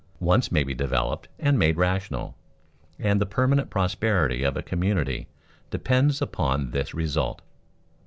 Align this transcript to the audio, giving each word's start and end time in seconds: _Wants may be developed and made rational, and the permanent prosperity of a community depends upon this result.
_Wants 0.19 0.51
may 0.51 0.63
be 0.63 0.73
developed 0.73 1.27
and 1.37 1.59
made 1.59 1.77
rational, 1.77 2.35
and 2.97 3.21
the 3.21 3.25
permanent 3.27 3.69
prosperity 3.69 4.41
of 4.41 4.57
a 4.57 4.63
community 4.63 5.27
depends 5.69 6.23
upon 6.23 6.71
this 6.71 6.95
result. 6.95 7.43